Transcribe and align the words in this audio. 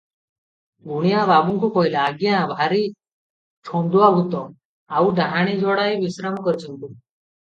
ଗୁଣିଆ 0.91 1.17
ବାବୁଙ୍କୁ 1.31 1.67
କହିଲା, 1.75 2.05
"ଆଜ୍ଞା, 2.11 2.39
ଭାରି 2.51 2.79
ଛନ୍ଦୁଆ 3.71 4.07
ଭୂତ, 4.15 4.41
ଆଉ 5.03 5.13
ଡାହାଣୀ 5.21 5.55
ଯୋଡାଏ 5.65 6.01
ବିଶ୍ରାମ 6.05 6.43
କରିଛନ୍ତି। 6.49 6.89